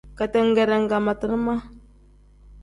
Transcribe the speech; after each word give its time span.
Ketengere 0.17 0.75
nkangmatina 0.83 1.37
ma. 1.45 1.55